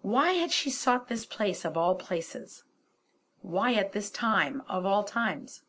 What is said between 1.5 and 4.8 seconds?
of all places; why at this time